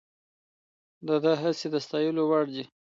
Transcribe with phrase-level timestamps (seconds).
[1.07, 2.63] د ده هڅې د ستایلو وړ دي.